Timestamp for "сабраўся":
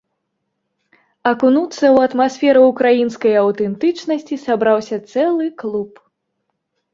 4.47-4.97